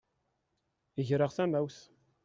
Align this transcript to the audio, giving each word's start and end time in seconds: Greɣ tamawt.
Greɣ 1.07 1.31
tamawt. 1.35 1.77